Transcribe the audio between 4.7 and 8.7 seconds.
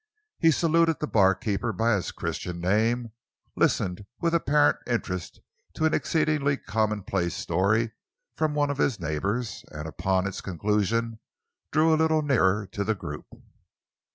interest to an exceedingly commonplace story from